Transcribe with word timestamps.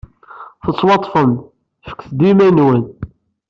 Tettwaḍḍfem. 0.65 1.31
Fket-d 1.89 2.19
iman-nwen! 2.31 2.81